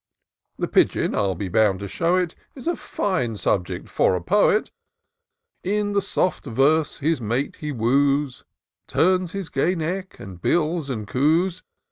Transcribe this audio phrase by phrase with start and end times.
[0.57, 2.33] The pigeon, I'll be bound to show it.
[2.55, 4.71] Is a fine subject for a poet;
[5.63, 8.43] In the soft verse his mate he woos,
[8.87, 11.61] Turns his gay neck, and bills and coos.